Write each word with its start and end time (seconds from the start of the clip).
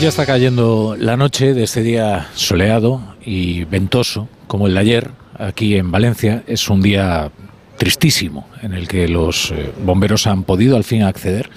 Ya 0.00 0.08
está 0.08 0.24
cayendo 0.24 0.96
la 0.98 1.18
noche 1.18 1.52
de 1.52 1.62
este 1.62 1.82
día 1.82 2.28
soleado 2.34 3.02
y 3.22 3.64
ventoso, 3.64 4.30
como 4.46 4.66
el 4.66 4.72
de 4.72 4.80
ayer, 4.80 5.10
aquí 5.38 5.76
en 5.76 5.90
Valencia. 5.90 6.42
Es 6.46 6.70
un 6.70 6.80
día 6.80 7.30
tristísimo 7.76 8.48
en 8.62 8.72
el 8.72 8.88
que 8.88 9.08
los 9.08 9.50
eh, 9.50 9.70
bomberos 9.84 10.26
han 10.26 10.44
podido 10.44 10.78
al 10.78 10.84
fin 10.84 11.02
acceder 11.02 11.50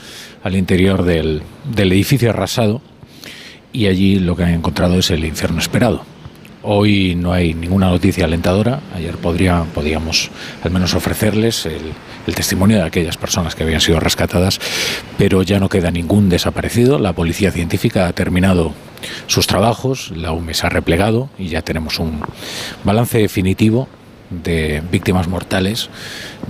al 0.43 0.57
interior 0.57 1.03
del, 1.03 1.41
del 1.73 1.93
edificio 1.93 2.31
arrasado 2.31 2.81
y 3.71 3.87
allí 3.87 4.19
lo 4.19 4.35
que 4.35 4.43
han 4.43 4.53
encontrado 4.55 4.99
es 4.99 5.09
el 5.09 5.23
infierno 5.23 5.59
esperado. 5.59 6.03
Hoy 6.65 7.15
no 7.15 7.33
hay 7.33 7.53
ninguna 7.53 7.89
noticia 7.89 8.23
alentadora. 8.23 8.79
Ayer 8.95 9.17
podría, 9.17 9.65
podíamos 9.75 10.31
al 10.63 10.71
menos 10.71 10.93
ofrecerles 10.93 11.65
el, 11.65 11.81
testimonio 12.33 12.77
de 12.77 12.83
aquellas 12.83 13.17
personas 13.17 13.53
que 13.53 13.63
habían 13.63 13.81
sido 13.81 13.99
rescatadas, 13.99 14.61
pero 15.17 15.43
ya 15.43 15.59
no 15.59 15.67
queda 15.67 15.91
ningún 15.91 16.29
desaparecido. 16.29 16.99
La 16.99 17.11
policía 17.11 17.51
científica 17.51 18.07
ha 18.07 18.13
terminado 18.13 18.73
sus 19.27 19.45
trabajos, 19.45 20.11
la 20.15 20.31
UME 20.31 20.53
se 20.53 20.65
ha 20.65 20.69
replegado 20.69 21.29
y 21.37 21.49
ya 21.49 21.63
tenemos 21.63 21.99
un 21.99 22.21
balance 22.85 23.17
definitivo 23.17 23.89
de 24.29 24.81
víctimas 24.89 25.27
mortales 25.27 25.89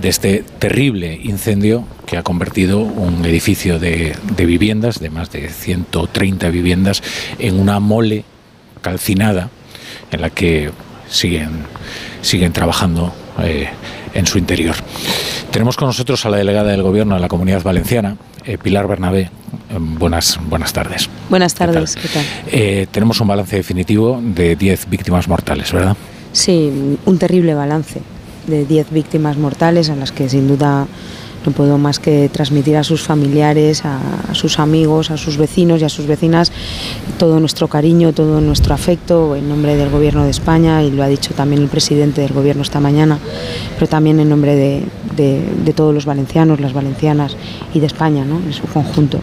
de 0.00 0.10
este 0.10 0.44
terrible 0.60 1.18
incendio 1.24 1.88
que 2.06 2.16
ha 2.16 2.22
convertido 2.22 2.78
un 2.78 3.24
edificio 3.24 3.80
de, 3.80 4.14
de 4.36 4.46
viviendas, 4.46 5.00
de 5.00 5.10
más 5.10 5.32
de 5.32 5.48
130 5.48 6.50
viviendas, 6.50 7.02
en 7.40 7.58
una 7.58 7.80
mole 7.80 8.24
calcinada 8.80 9.50
en 10.10 10.20
la 10.20 10.30
que 10.30 10.70
siguen, 11.08 11.64
siguen 12.22 12.52
trabajando 12.52 13.12
eh, 13.42 13.68
en 14.14 14.26
su 14.26 14.38
interior. 14.38 14.74
Tenemos 15.50 15.76
con 15.76 15.88
nosotros 15.88 16.24
a 16.26 16.30
la 16.30 16.36
delegada 16.36 16.70
del 16.70 16.82
Gobierno 16.82 17.14
de 17.14 17.20
la 17.20 17.28
Comunidad 17.28 17.62
Valenciana, 17.62 18.16
eh, 18.44 18.58
Pilar 18.58 18.86
Bernabé. 18.86 19.30
Buenas, 19.78 20.38
buenas 20.48 20.72
tardes. 20.72 21.08
Buenas 21.28 21.54
tardes, 21.54 21.96
¿qué 21.96 22.08
tal? 22.08 22.22
¿Qué 22.22 22.50
tal? 22.50 22.60
Eh, 22.60 22.86
tenemos 22.90 23.20
un 23.20 23.28
balance 23.28 23.56
definitivo 23.56 24.20
de 24.22 24.56
10 24.56 24.88
víctimas 24.88 25.28
mortales, 25.28 25.72
¿verdad? 25.72 25.96
Sí, 26.32 26.98
un 27.04 27.18
terrible 27.18 27.54
balance 27.54 28.00
de 28.46 28.64
10 28.64 28.90
víctimas 28.90 29.36
mortales 29.36 29.90
a 29.90 29.96
las 29.96 30.12
que 30.12 30.28
sin 30.28 30.48
duda 30.48 30.86
no 31.44 31.52
puedo 31.52 31.78
más 31.78 31.98
que 31.98 32.28
transmitir 32.32 32.76
a 32.76 32.84
sus 32.84 33.02
familiares, 33.02 33.84
a, 33.84 34.00
sus 34.32 34.58
amigos, 34.58 35.10
a 35.10 35.16
sus 35.16 35.36
vecinos 35.36 35.80
y 35.80 35.84
a 35.84 35.88
sus 35.88 36.06
vecinas 36.06 36.50
todo 37.18 37.38
nuestro 37.40 37.68
cariño, 37.68 38.12
todo 38.12 38.40
nuestro 38.40 38.74
afecto 38.74 39.36
en 39.36 39.48
nombre 39.48 39.76
del 39.76 39.90
Gobierno 39.90 40.24
de 40.24 40.30
España 40.30 40.82
y 40.82 40.90
lo 40.90 41.02
ha 41.02 41.08
dicho 41.08 41.34
también 41.34 41.62
el 41.62 41.68
presidente 41.68 42.22
del 42.22 42.32
Gobierno 42.32 42.62
esta 42.62 42.80
mañana, 42.80 43.18
pero 43.74 43.86
también 43.88 44.20
en 44.20 44.28
nombre 44.28 44.54
de, 44.54 44.82
de, 45.16 45.42
de 45.64 45.72
todos 45.72 45.94
los 45.94 46.06
valencianos, 46.06 46.60
las 46.60 46.72
valencianas 46.72 47.36
y 47.74 47.80
de 47.80 47.86
España 47.86 48.24
¿no? 48.24 48.36
en 48.38 48.52
su 48.52 48.66
conjunto. 48.66 49.20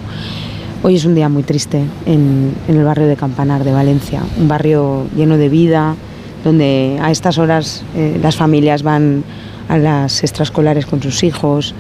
Hoy 0.84 0.96
es 0.96 1.06
un 1.06 1.14
día 1.14 1.30
muy 1.30 1.44
triste 1.44 1.84
en, 2.06 2.56
en 2.68 2.78
el 2.78 2.84
barrio 2.84 3.08
de 3.08 3.16
Campanar 3.16 3.64
de 3.64 3.72
Valencia, 3.72 4.24
un 4.40 4.48
barrio 4.48 5.06
lleno 5.16 5.38
de 5.38 5.50
vida, 5.50 5.96
donde 6.44 6.98
a 7.02 7.12
estas 7.12 7.38
horas 7.38 7.84
eh, 7.96 8.20
las 8.22 8.36
familias 8.36 8.84
van 8.84 9.24
a 9.70 9.78
las 9.78 10.24
extraescolares 10.24 10.86
con 10.86 11.02
sus 11.02 11.24
hijos, 11.24 11.74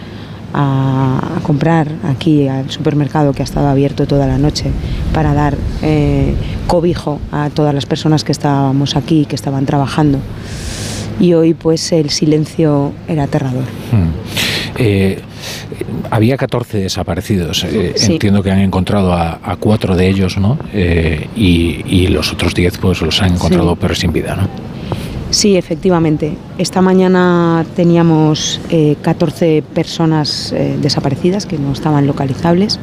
a, 0.53 1.40
comprar 1.44 1.88
aquí 2.03 2.48
al 2.48 2.70
supermercado 2.70 3.34
que 3.34 3.42
ha 3.42 3.45
estado 3.45 3.68
abierto 3.68 4.06
toda 4.06 4.28
la 4.28 4.38
noche 4.38 4.72
para 5.14 5.34
dar 5.34 5.56
eh, 5.81 6.36
cobijo 6.68 7.20
a 7.31 7.50
todas 7.50 7.73
las 7.73 7.86
personas 7.86 8.23
que 8.23 8.31
estábamos 8.31 8.95
aquí, 8.95 9.26
que 9.26 9.36
estaban 9.36 9.66
trabajando. 9.66 10.20
Y 11.20 11.34
hoy 11.34 11.53
pues 11.53 11.92
el 11.92 12.09
silencio 12.09 12.94
era 13.08 13.23
aterrador. 13.23 13.66
Hmm. 13.92 14.51
Eh, 14.78 15.20
había 16.10 16.38
14 16.38 16.80
desaparecidos. 16.80 17.64
Eh, 17.64 17.94
sí. 17.96 18.14
Entiendo 18.14 18.44
que 18.44 18.52
han 18.52 18.60
encontrado 18.60 19.14
a, 19.14 19.40
a 19.44 19.56
cuatro 19.58 19.96
de 19.96 20.08
ellos, 20.08 20.38
¿no? 20.38 20.58
Eh, 20.74 21.28
y, 21.36 21.84
y, 21.86 22.08
los 22.08 22.32
otros 22.34 22.54
10 22.54 22.78
pues 22.78 23.02
los 23.02 23.22
han 23.22 23.34
encontrado 23.34 23.74
sí. 23.74 23.78
pero 23.81 23.96
sin 23.96 24.14
vida, 24.14 24.36
¿no? 24.36 24.48
Sí, 25.30 25.56
efectivamente. 25.56 26.34
Esta 26.58 26.81
mañana 26.81 27.66
teníamos 27.76 28.60
eh, 28.70 28.98
14 29.02 29.64
personas 29.74 30.54
desaparecidas 30.81 31.46
que 31.46 31.58
no 31.58 31.72
estaban 31.72 32.06
localizables. 32.06 32.80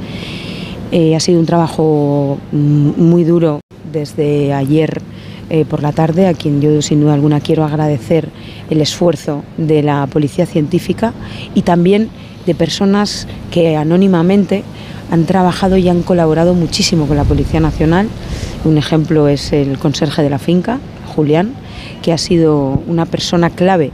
Ha 0.90 1.20
sido 1.20 1.38
un 1.38 1.44
trabajo 1.44 2.38
muy 2.50 3.24
duro 3.24 3.60
desde 3.92 4.54
ayer 4.54 5.02
eh, 5.50 5.64
por 5.64 5.82
la 5.82 5.92
tarde, 5.92 6.26
a 6.26 6.34
quien 6.34 6.60
yo 6.60 6.82
sin 6.82 7.00
duda 7.00 7.14
alguna 7.14 7.40
quiero 7.40 7.64
agradecer 7.64 8.28
el 8.70 8.80
esfuerzo 8.80 9.44
de 9.56 9.82
la 9.82 10.06
Policía 10.06 10.46
Científica 10.46 11.12
y 11.54 11.62
también 11.62 12.10
de 12.46 12.54
personas 12.54 13.26
que 13.50 13.76
anónimamente 13.76 14.62
han 15.10 15.24
trabajado 15.24 15.76
y 15.76 15.88
han 15.88 16.02
colaborado 16.02 16.54
muchísimo 16.54 17.06
con 17.06 17.16
la 17.16 17.24
Policía 17.24 17.60
Nacional. 17.60 18.08
Un 18.64 18.78
ejemplo 18.78 19.28
es 19.28 19.52
el 19.52 19.78
conserje 19.78 20.22
de 20.22 20.30
la 20.30 20.38
finca, 20.38 20.80
Julián, 21.14 21.54
que 22.02 22.12
ha 22.12 22.18
sido 22.18 22.82
una 22.86 23.06
persona 23.06 23.50
clave 23.50 23.90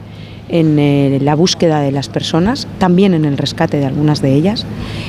en 0.49 0.79
eh, 0.79 1.19
la 1.23 1.35
búsqueda 1.35 1.81
de 1.81 1.93
las 1.93 2.09
personas, 2.09 2.67
también 2.79 3.15
en 3.15 3.25
el 3.25 3.39
rescate 3.39 3.79
de 3.79 3.87
algunas 3.87 4.21
de 4.21 4.35
ellas, 4.35 4.67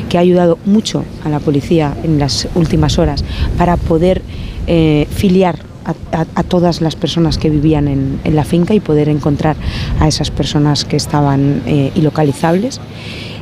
que 0.09 0.17
ha 0.17 0.21
ayudado 0.21 0.57
mucho 0.65 1.03
a 1.23 1.29
la 1.29 1.39
policía 1.39 1.93
en 2.03 2.19
las 2.19 2.47
últimas 2.55 2.99
horas 2.99 3.23
para 3.57 3.77
poder 3.77 4.21
eh, 4.67 5.07
filiar 5.11 5.59
a, 5.85 6.25
a, 6.35 6.43
todas 6.43 6.81
las 6.81 6.95
personas 6.95 7.37
que 7.37 7.49
vivían 7.49 7.87
en, 7.87 8.19
en, 8.23 8.35
la 8.35 8.43
finca 8.43 8.73
y 8.73 8.79
poder 8.79 9.09
encontrar 9.09 9.55
a 9.99 10.07
esas 10.07 10.31
personas 10.31 10.85
que 10.85 10.97
estaban 10.97 11.61
eh, 11.65 11.91
ilocalizables. 11.95 12.81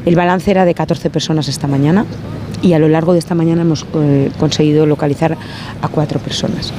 El 0.06 0.16
balance 0.16 0.52
era 0.52 0.66
de 0.66 0.74
14 0.74 1.10
personas 1.10 1.48
esta 1.48 1.68
mañana 1.68 2.06
y 2.62 2.74
a 2.74 2.80
lo 2.80 2.88
largo 2.88 3.14
de 3.14 3.20
esta 3.20 3.36
mañana 3.36 3.62
hemos 3.62 3.86
eh, 3.96 4.32
conseguido 4.40 4.86
localizar 4.86 5.38
a 5.82 5.88
cuatro 5.90 6.20
personas. 6.20 6.74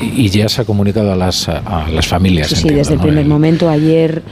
Y 0.00 0.28
ya 0.28 0.48
se 0.48 0.62
ha 0.62 0.64
comunicado 0.64 1.12
a 1.12 1.16
las, 1.16 1.48
a 1.48 1.88
las 1.90 2.06
familias. 2.06 2.48
Sí, 2.48 2.56
sí 2.56 2.68
desde 2.68 2.94
el 2.94 3.00
primer 3.00 3.26
momento. 3.26 3.68
Ayer 3.68 4.22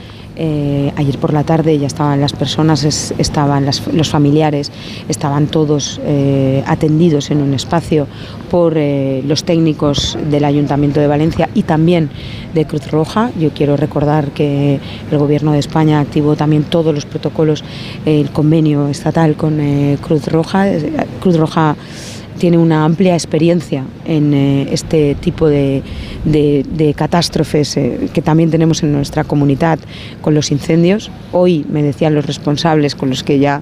eh, 0.41 0.93
ayer 0.95 1.17
por 1.17 1.33
la 1.33 1.43
tarde 1.43 1.77
ya 1.77 1.87
estaban 1.87 2.21
las 2.21 2.31
personas, 2.31 2.85
es, 2.85 3.13
estaban 3.17 3.65
las, 3.65 3.85
los 3.87 4.09
familiares, 4.09 4.71
estaban 5.09 5.47
todos 5.47 5.99
eh, 6.05 6.63
atendidos 6.65 7.29
en 7.29 7.41
un 7.41 7.53
espacio 7.53 8.07
por 8.49 8.77
eh, 8.77 9.21
los 9.27 9.43
técnicos 9.43 10.17
del 10.31 10.45
Ayuntamiento 10.45 11.01
de 11.01 11.07
Valencia 11.07 11.49
y 11.53 11.63
también 11.63 12.09
de 12.53 12.65
Cruz 12.65 12.89
Roja. 12.89 13.31
Yo 13.37 13.49
quiero 13.49 13.75
recordar 13.75 14.31
que 14.31 14.79
el 15.11 15.17
Gobierno 15.17 15.51
de 15.51 15.59
España 15.59 15.99
activó 15.99 16.37
también 16.37 16.63
todos 16.63 16.95
los 16.95 17.05
protocolos, 17.05 17.65
el 18.05 18.29
convenio 18.29 18.87
estatal 18.87 19.35
con 19.35 19.59
Cruz 20.01 20.25
Roja. 20.27 20.67
Cruz 21.19 21.37
Roja 21.37 21.75
tiene 22.39 22.57
una 22.57 22.85
amplia 22.85 23.13
experiencia 23.13 23.83
en 24.05 24.33
eh, 24.33 24.67
este 24.71 25.13
tipo 25.15 25.47
de, 25.47 25.83
de, 26.23 26.93
catástrofes 26.95 27.77
eh, 27.77 28.09
que 28.11 28.21
también 28.21 28.49
tenemos 28.49 28.81
en 28.81 28.93
nuestra 28.93 29.23
comunidad 29.23 29.77
con 30.21 30.33
los 30.33 30.51
incendios. 30.51 31.11
Hoy 31.31 31.65
me 31.69 31.83
decían 31.83 32.15
los 32.15 32.25
responsables 32.25 32.95
con 32.95 33.09
los 33.09 33.23
que 33.23 33.37
ya 33.37 33.61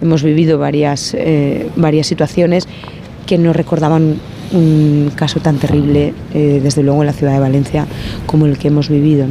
hemos 0.00 0.22
vivido 0.22 0.58
varias, 0.58 1.14
eh, 1.14 1.68
varias 1.74 2.06
situaciones 2.06 2.68
que 3.26 3.38
nos 3.38 3.56
recordaban 3.56 4.16
un 4.52 5.10
caso 5.14 5.40
tan 5.40 5.58
terrible, 5.58 6.14
desde 6.32 6.82
luego 6.82 7.02
en 7.02 7.06
la 7.08 7.12
ciudad 7.12 7.34
de 7.34 7.38
Valencia, 7.38 7.86
como 8.24 8.46
el 8.46 8.56
que 8.56 8.68
hemos 8.68 8.88
vivido. 8.88 9.26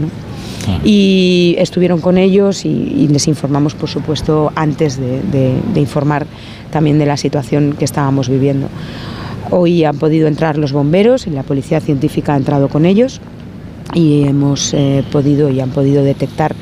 Y 0.84 1.56
estuvieron 1.58 2.00
con 2.02 2.18
ellos 2.18 2.66
y, 2.66 2.70
y, 2.70 3.08
les 3.08 3.28
informamos, 3.28 3.76
por 3.76 3.90
supuesto, 3.90 4.52
antes 4.56 5.00
de, 5.00 5.60
informar 5.76 6.26
también 6.72 7.00
de 7.00 7.06
la 7.06 7.18
situación 7.18 7.76
que 7.78 7.86
estábamos 7.86 8.30
viviendo. 8.30 8.68
Hoy 9.50 9.84
han 9.84 9.98
podido 9.98 10.28
entrar 10.28 10.58
los 10.58 10.74
bomberos 10.74 11.28
y 11.28 11.30
la 11.30 11.44
policía 11.44 11.80
científica 11.80 12.34
ha 12.34 12.38
entrado 12.38 12.68
con 12.68 12.86
ellos 12.86 13.22
y 13.94 14.24
hemos 14.24 14.74
eh, 14.74 15.04
podido 15.12 15.50
y 15.50 15.62
han 15.62 15.70
podido 15.70 16.04
detectar 16.04 16.54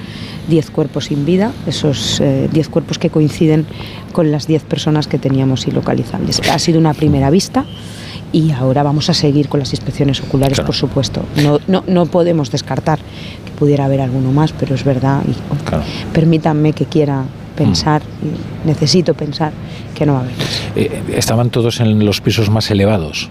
10 0.47 0.69
cuerpos 0.69 1.05
sin 1.05 1.25
vida, 1.25 1.51
esos 1.65 2.19
10 2.19 2.21
eh, 2.21 2.69
cuerpos 2.69 2.99
que 2.99 3.09
coinciden 3.09 3.65
con 4.13 4.31
las 4.31 4.45
10 4.45 4.63
personas 4.63 5.07
que 5.07 5.17
teníamos 5.17 5.67
ilocalizables. 5.67 6.41
Ha 6.49 6.59
sido 6.59 6.79
una 6.79 6.93
primera 6.93 7.29
vista 7.29 7.65
y 8.35 8.51
ahora 8.51 8.83
vamos 8.83 9.09
a 9.09 9.13
seguir 9.13 9.47
con 9.47 9.61
las 9.61 9.71
inspecciones 9.71 10.21
oculares, 10.21 10.57
claro. 10.57 10.65
por 10.65 10.75
supuesto. 10.75 11.23
No, 11.41 11.57
no, 11.67 11.85
no, 11.87 12.05
podemos 12.05 12.51
descartar 12.51 12.99
que 12.99 13.51
pudiera 13.57 13.85
haber 13.85 14.01
alguno 14.01 14.33
más, 14.33 14.51
pero 14.51 14.75
es 14.75 14.83
verdad. 14.83 15.23
Y, 15.25 15.63
claro. 15.63 15.85
Permítanme 16.11 16.73
que 16.73 16.85
quiera 16.85 17.23
pensar, 17.55 18.01
mm. 18.01 18.67
necesito 18.67 19.13
pensar 19.13 19.53
que 19.95 20.05
no 20.05 20.15
va 20.15 20.19
a 20.19 20.21
haber 20.23 20.37
más. 20.37 20.61
Eh, 20.75 21.03
¿Estaban 21.15 21.49
todos 21.49 21.79
en 21.79 22.03
los 22.05 22.19
pisos 22.19 22.49
más 22.49 22.69
elevados? 22.69 23.29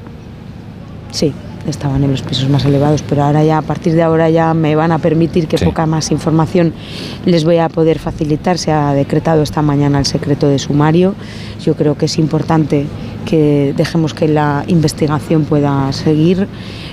Sí, 1.11 1.35
estaban 1.67 2.05
en 2.05 2.11
los 2.11 2.23
pisos 2.23 2.49
más 2.49 2.65
elevados, 2.65 3.03
pero 3.03 3.25
ahora 3.25 3.45
ya, 3.45 3.59
a 3.59 3.63
partir 3.63 3.95
de 3.95 4.03
ahora 4.03 4.31
ya 4.31 4.55
me 4.55 4.77
van 4.77 4.93
a 4.93 4.99
permitir 4.99 5.47
que 5.47 5.59
sí. 5.59 5.65
poca 5.65 5.87
más 5.87 6.11
información 6.11 6.73
les 7.25 7.45
voy 7.45 7.59
a 7.59 7.69
poder 7.69 7.99
facilitar. 7.99 8.59
Se 8.59 8.73
ha 8.73 8.93
decretado 8.93 9.43
esta 9.43 9.63
mañana 9.63 9.99
el 9.99 10.07
secreto 10.07 10.49
de 10.49 10.59
sumario. 10.59 11.15
Yo 11.65 11.75
creo 11.75 11.97
que 11.97 12.07
es 12.07 12.19
importante 12.19 12.87
que 13.25 13.75
dejemos 13.77 14.15
que 14.15 14.29
la 14.29 14.65
investigación 14.69 15.45
pueda 15.45 15.93
seguir 15.93 16.47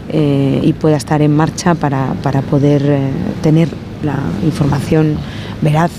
eh, 0.09 0.61
y 0.63 0.73
pueda 0.73 0.97
estar 0.97 1.21
en 1.21 1.35
marcha 1.35 1.75
para, 1.75 2.13
para 2.23 2.41
poder 2.41 2.83
eh, 2.85 3.09
tener 3.41 3.69
la 4.03 4.19
información 4.43 5.15
veraz 5.61 5.91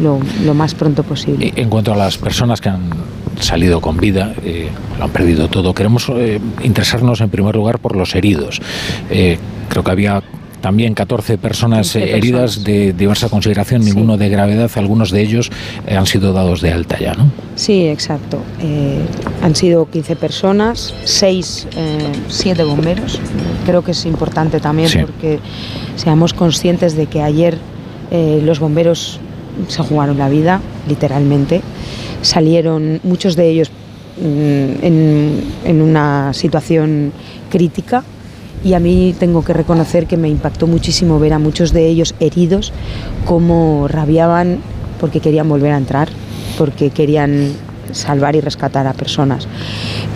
lo, 0.00 0.20
lo, 0.44 0.54
más 0.54 0.74
pronto 0.74 1.02
posible. 1.02 1.52
En 1.56 1.70
cuanto 1.70 1.92
a 1.92 1.96
las 1.96 2.18
personas 2.18 2.60
que 2.60 2.68
han 2.68 2.90
salido 3.40 3.80
con 3.80 3.96
vida, 3.96 4.34
eh, 4.44 4.68
lo 4.98 5.04
han 5.04 5.10
perdido 5.10 5.48
todo, 5.48 5.74
queremos 5.74 6.08
eh, 6.10 6.40
interesarnos 6.62 7.20
en 7.20 7.30
primer 7.30 7.54
lugar 7.54 7.78
por 7.78 7.96
los 7.96 8.14
heridos. 8.14 8.60
Eh, 9.10 9.38
creo 9.68 9.84
que 9.84 9.90
había 9.90 10.22
también 10.60 10.94
14 10.94 11.36
personas 11.36 11.94
heridas 11.94 12.64
de 12.64 12.94
diversa 12.94 13.28
consideración, 13.28 13.84
ninguno 13.84 14.16
de 14.16 14.30
gravedad, 14.30 14.70
algunos 14.76 15.10
de 15.10 15.20
ellos 15.20 15.50
han 15.86 16.06
sido 16.06 16.32
dados 16.32 16.62
de 16.62 16.72
alta 16.72 16.98
ya, 16.98 17.12
¿no? 17.12 17.30
Sí, 17.54 17.86
exacto. 17.86 18.40
han 19.42 19.54
sido 19.54 19.90
15 19.90 20.16
personas, 20.16 20.94
6, 21.04 21.68
7 22.28 22.64
bomberos. 22.64 23.20
Creo 23.66 23.84
que 23.84 23.90
es 23.90 24.06
importante 24.06 24.58
también 24.58 24.90
porque 25.02 25.38
seamos 25.96 26.32
conscientes 26.32 26.96
de 26.96 27.08
que 27.08 27.20
ayer 27.20 27.58
los 28.10 28.58
bomberos 28.58 29.20
se 29.68 29.82
jugaron 29.82 30.16
la 30.16 30.30
vida, 30.30 30.62
literalmente. 30.88 31.60
Salieron 32.24 33.00
muchos 33.02 33.36
de 33.36 33.50
ellos 33.50 33.70
mm, 34.18 34.82
en, 34.82 35.82
una 35.82 36.32
situación 36.32 37.12
crítica 37.50 38.02
y 38.64 38.72
a 38.72 38.80
mí 38.80 39.14
tengo 39.18 39.44
que 39.44 39.52
reconocer 39.52 40.06
que 40.06 40.16
me 40.16 40.30
impactó 40.30 40.66
muchísimo 40.66 41.18
ver 41.18 41.34
a 41.34 41.38
muchos 41.38 41.74
de 41.74 41.86
ellos 41.86 42.14
heridos, 42.20 42.72
cómo 43.26 43.88
rabiaban 43.88 44.60
porque 44.98 45.20
querían 45.20 45.50
volver 45.50 45.72
a 45.72 45.76
entrar, 45.76 46.08
porque 46.56 46.88
querían 46.88 47.52
salvar 47.92 48.36
y 48.36 48.40
rescatar 48.40 48.86
a 48.86 48.94
personas. 48.94 49.46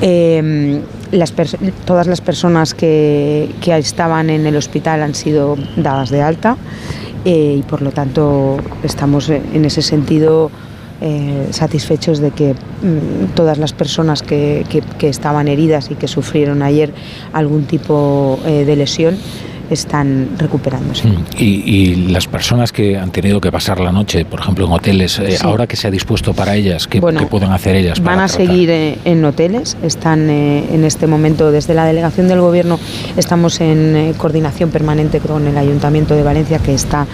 Em, 0.00 0.80
todas 1.84 2.06
las 2.06 2.22
personas 2.22 2.72
que, 2.72 3.50
estaban 3.66 4.30
en 4.30 4.46
el 4.46 4.56
hospital 4.56 5.02
han 5.02 5.14
sido 5.14 5.56
dadas 5.76 6.08
de 6.08 6.22
alta 6.22 6.56
eh, 7.26 7.56
y 7.58 7.62
por 7.64 7.82
lo 7.82 7.90
tanto 7.90 8.56
estamos 8.82 9.28
en 9.28 9.66
ese 9.66 9.82
sentido 9.82 10.50
eh, 11.00 11.48
satisfechos 11.50 12.18
de 12.18 12.30
que 12.32 12.54
mm, 12.54 13.34
todas 13.34 13.58
las 13.58 13.72
personas 13.72 14.22
que, 14.22 14.64
estaban 15.00 15.48
heridas 15.48 15.90
y 15.90 15.94
que 15.94 16.08
sufrieron 16.08 16.62
ayer 16.62 16.92
algún 17.32 17.64
tipo 17.64 18.38
eh, 18.44 18.64
de 18.64 18.76
lesión 18.76 19.16
están 19.70 20.30
recuperándose. 20.38 21.06
Mm. 21.06 21.24
¿Y, 21.38 21.94
las 22.08 22.26
personas 22.26 22.72
que 22.72 22.96
han 22.96 23.10
tenido 23.10 23.40
que 23.40 23.52
pasar 23.52 23.80
la 23.80 23.92
noche, 23.92 24.24
por 24.24 24.40
ejemplo, 24.40 24.66
en 24.66 24.72
hoteles, 24.72 25.18
eh, 25.18 25.36
ahora 25.42 25.66
que 25.66 25.76
se 25.76 25.88
ha 25.88 25.90
dispuesto 25.90 26.32
para 26.32 26.54
ellas, 26.54 26.86
¿qué, 26.86 27.00
pueden 27.00 27.50
hacer 27.50 27.76
ellas? 27.76 28.00
van 28.00 28.20
a 28.20 28.28
seguir 28.28 28.70
eh, 28.70 28.98
en 29.04 29.24
hoteles, 29.24 29.76
están 29.82 30.30
eh, 30.30 30.64
en 30.72 30.84
este 30.84 31.06
momento 31.06 31.50
desde 31.50 31.74
la 31.74 31.84
delegación 31.84 32.28
del 32.28 32.40
Gobierno, 32.40 32.78
estamos 33.16 33.60
en 33.60 34.14
coordinación 34.16 34.70
permanente 34.70 35.20
con 35.20 35.46
el 35.46 35.58
Ayuntamiento 35.58 36.14
de 36.14 36.22
Valencia 36.22 36.58
que 36.58 36.74
está 36.74 37.06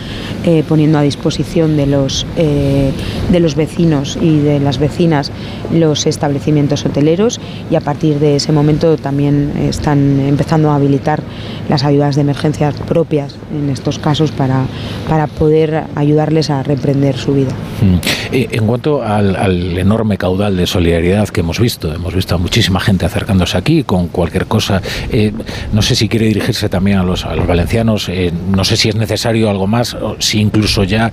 poniendo 0.68 0.98
a 0.98 1.02
disposición 1.02 1.76
de 1.76 1.86
los, 1.86 2.26
de 2.36 3.40
los 3.40 3.54
vecinos 3.54 4.18
y 4.20 4.38
de 4.38 4.60
las 4.60 4.78
vecinas 4.78 5.32
los 5.72 6.06
establecimientos 6.06 6.84
hoteleros 6.84 7.40
y 7.70 7.76
a 7.76 7.80
partir 7.80 8.18
de 8.18 8.36
ese 8.36 8.52
momento 8.52 8.96
también 8.96 9.52
están 9.56 10.20
empezando 10.20 10.70
a 10.70 10.76
habilitar 10.76 11.22
las 11.68 11.84
ayudas 11.84 12.14
de 12.14 12.22
emergencia 12.22 12.43
propias 12.86 13.36
en 13.52 13.70
estos 13.70 13.98
casos 13.98 14.30
para, 14.30 14.66
para 15.08 15.26
poder 15.26 15.84
ayudarles 15.94 16.50
a 16.50 16.62
reprender 16.62 17.16
su 17.16 17.34
vida. 17.34 17.52
Mm. 17.80 17.96
Eh, 18.32 18.48
en 18.52 18.66
cuanto 18.66 19.02
al, 19.02 19.78
enorme 19.78 20.18
caudal 20.18 20.56
de 20.56 20.66
solidaridad 20.66 21.28
que 21.28 21.40
hemos 21.40 21.58
visto, 21.58 21.92
hemos 21.92 22.14
visto 22.14 22.34
a 22.34 22.38
muchísima 22.38 22.80
gente 22.80 23.06
acercándose 23.06 23.56
aquí 23.56 23.84
con 23.84 24.08
cualquier 24.08 24.46
cosa. 24.46 24.82
Eh, 25.10 25.32
no 25.72 25.82
sé 25.82 25.94
si 25.94 26.08
quiere 26.08 26.26
dirigirse 26.26 26.68
también 26.68 26.98
a 26.98 27.02
los, 27.02 27.24
a 27.24 27.34
los 27.34 27.46
valencianos, 27.46 28.08
eh, 28.08 28.32
no 28.50 28.64
sé 28.64 28.76
si 28.76 28.88
es 28.88 28.96
necesario 28.96 29.48
algo 29.48 29.66
más, 29.66 29.96
si 30.18 30.40
incluso 30.40 30.84
ya 30.84 31.12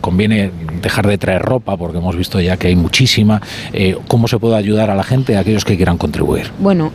conviene 0.00 0.50
dejar 0.86 1.06
de 1.06 1.18
traer 1.18 1.42
ropa, 1.42 1.76
porque 1.76 1.98
hemos 1.98 2.16
visto 2.16 2.40
ya 2.40 2.56
que 2.56 2.68
hay 2.68 2.76
muchísima. 2.76 3.40
¿Cómo 4.08 4.28
se 4.28 4.38
puede 4.38 4.56
ayudar 4.56 4.90
a 4.90 4.94
la 4.94 5.04
gente, 5.04 5.36
a 5.36 5.40
aquellos 5.40 5.64
que 5.64 5.76
quieran 5.76 5.98
contribuir? 5.98 6.50
Bueno, 6.58 6.92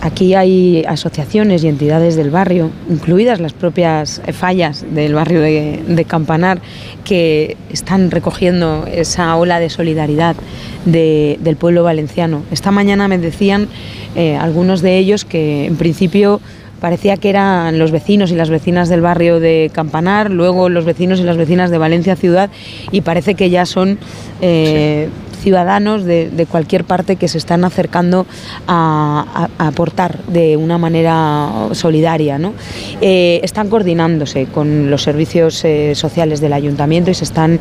aquí 0.00 0.34
hay 0.34 0.84
asociaciones 0.86 1.64
y 1.64 1.68
entidades 1.68 2.16
del 2.16 2.30
barrio 2.30 2.70
incluidas 2.88 3.40
las 3.40 3.52
propias 3.52 4.20
fallas 4.32 4.84
del 4.90 5.14
barrio 5.14 5.40
de, 5.40 6.04
Campanar, 6.06 6.60
que 7.04 7.56
están 7.70 8.10
recogiendo 8.10 8.86
esa 8.86 9.34
ola 9.36 9.58
de 9.58 9.70
solidaridad 9.70 10.36
del 10.84 11.56
pueblo 11.56 11.82
valenciano. 11.82 12.42
Esta 12.50 12.70
mañana 12.70 13.08
me 13.08 13.18
decían 13.18 13.68
eh, 14.14 14.36
algunos 14.36 14.82
de 14.82 14.98
ellos 14.98 15.24
que 15.24 15.66
en 15.66 15.76
principio 15.76 16.40
parecía 16.80 17.16
que 17.16 17.30
eran 17.30 17.78
los 17.78 17.90
vecinos 17.90 18.30
y 18.30 18.34
las 18.34 18.50
vecinas 18.50 18.88
del 18.88 19.00
barrio 19.00 19.40
de 19.40 19.70
Campanar, 19.72 20.30
luego 20.30 20.68
los 20.68 20.84
vecinos 20.84 21.20
y 21.20 21.22
las 21.22 21.36
vecinas 21.36 21.70
de 21.70 21.78
Valencia 21.78 22.16
Ciudad 22.16 22.50
y 22.90 23.00
parece 23.00 23.34
que 23.34 23.50
ya 23.50 23.66
son 23.66 23.98
eh, 24.40 25.08
ciudadanos 25.42 26.04
de, 26.04 26.46
cualquier 26.50 26.84
parte 26.84 27.16
que 27.16 27.28
se 27.28 27.38
están 27.38 27.64
acercando 27.64 28.26
a, 28.66 29.48
aportar 29.58 30.18
de 30.24 30.56
una 30.56 30.76
manera 30.76 31.68
solidaria. 31.72 32.38
¿no? 32.38 32.52
Eh, 33.00 33.40
están 33.44 33.68
coordinándose 33.68 34.46
con 34.46 34.90
los 34.90 35.02
servicios 35.02 35.64
eh, 35.64 35.94
sociales 35.94 36.40
del 36.40 36.52
ayuntamiento 36.52 37.10
y 37.10 37.14
se 37.14 37.24
están 37.24 37.60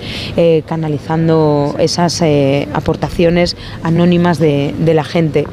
canalizando 0.65 1.75
esas 1.77 2.23
aportaciones 2.73 3.55
anónimas 3.83 4.39
de, 4.39 4.73
de 4.79 4.93
la 4.93 5.03
gente. 5.03 5.45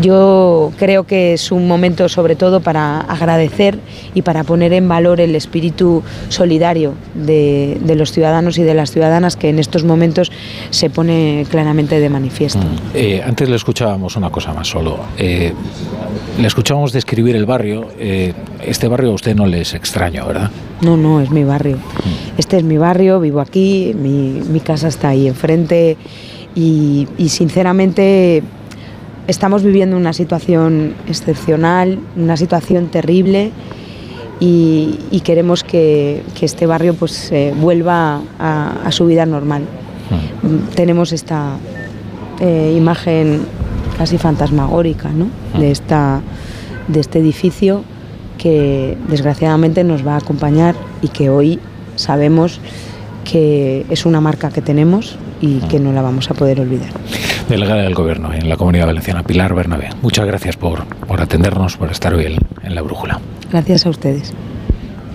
Yo 0.00 0.72
creo 0.78 1.04
que 1.04 1.34
es 1.34 1.52
un 1.52 1.68
momento 1.68 2.08
sobre 2.08 2.34
todo 2.34 2.60
para 2.60 3.00
agradecer 3.00 3.78
y 4.14 4.22
para 4.22 4.42
poner 4.42 4.72
en 4.72 4.88
valor 4.88 5.20
el 5.20 5.36
espíritu 5.36 6.02
solidario 6.30 6.94
de, 7.14 7.78
los 7.94 8.12
ciudadanos 8.12 8.56
y 8.56 8.62
de 8.62 8.74
las 8.74 8.90
ciudadanas 8.90 9.36
que 9.36 9.50
en 9.50 9.58
estos 9.58 9.84
momentos 9.84 10.32
se 10.70 10.88
pone 10.88 11.46
claramente 11.50 12.00
de 12.00 12.08
manifiesto. 12.08 12.60
Mm. 12.60 12.78
Eh, 12.94 13.22
antes 13.22 13.48
le 13.48 13.56
escuchábamos 13.56 14.16
una 14.16 14.30
cosa 14.30 14.54
más 14.54 14.68
solo. 14.68 14.98
Eh, 15.18 15.52
le 16.40 16.46
escuchábamos 16.46 16.92
describir 16.92 17.36
el 17.36 17.44
barrio. 17.44 17.88
Eh, 17.98 18.32
este 18.64 18.88
barrio 18.88 19.10
a 19.10 19.14
usted 19.14 19.34
no 19.34 19.46
le 19.46 19.60
es 19.60 19.74
extraño, 19.74 20.26
¿verdad? 20.26 20.50
No, 20.80 20.96
no, 20.96 21.20
es 21.20 21.30
mi 21.30 21.44
barrio. 21.44 21.76
Mm. 21.76 22.38
Este 22.38 22.56
es 22.56 22.64
mi 22.64 22.78
barrio, 22.78 23.20
vivo 23.20 23.40
aquí, 23.40 23.94
mi, 23.94 24.60
casa 24.60 24.88
está 24.88 25.10
ahí 25.10 25.26
enfrente 25.26 25.96
y 26.54 27.06
sinceramente 27.28 28.42
estamos 29.32 29.62
viviendo 29.62 29.96
una 29.96 30.12
situación 30.12 30.94
excepcional, 31.08 31.98
una 32.16 32.36
situación 32.36 32.88
terrible 32.88 33.50
y, 34.40 35.20
queremos 35.24 35.64
que, 35.64 36.22
este 36.40 36.66
barrio 36.66 36.94
pues 36.94 37.32
vuelva 37.56 38.20
a, 38.38 38.90
su 38.90 39.06
vida 39.06 39.24
normal. 39.24 39.62
Mm. 40.42 40.74
Tenemos 40.74 41.12
esta 41.12 41.56
eh, 42.40 42.74
imagen 42.76 43.40
casi 43.96 44.18
fantasmagórica 44.18 45.08
mm. 45.08 45.58
de, 45.58 45.70
esta, 45.70 46.20
de 46.88 47.00
este 47.00 47.18
edificio 47.20 47.84
que 48.36 48.98
desgraciadamente 49.08 49.82
nos 49.82 50.06
va 50.06 50.14
a 50.14 50.18
acompañar 50.18 50.74
y 51.00 51.08
que 51.08 51.30
hoy 51.30 51.58
sabemos 51.96 52.60
que 53.24 53.86
es 53.88 54.04
una 54.04 54.20
marca 54.20 54.50
que 54.50 54.60
tenemos 54.60 55.16
y 55.40 55.60
que 55.68 55.78
no 55.78 55.92
la 55.92 56.02
vamos 56.02 56.30
a 56.30 56.34
poder 56.34 56.60
olvidar 56.60 56.90
delegada 57.48 57.82
del 57.82 57.94
Gobierno 57.94 58.32
en 58.32 58.48
la 58.48 58.56
Comunidad 58.56 58.86
Valenciana, 58.86 59.22
Pilar 59.22 59.54
Bernabé. 59.54 59.90
Muchas 60.02 60.26
gracias 60.26 60.56
por, 60.56 60.86
por 60.86 61.20
atendernos, 61.20 61.76
por 61.76 61.90
estar 61.90 62.14
hoy 62.14 62.36
en 62.62 62.74
la 62.74 62.82
brújula. 62.82 63.20
Gracias 63.50 63.86
a 63.86 63.90
ustedes. 63.90 64.32